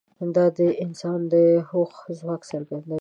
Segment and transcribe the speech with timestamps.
[0.35, 1.35] دا د انسان د
[1.69, 2.99] هوښ ځواک څرګندوي.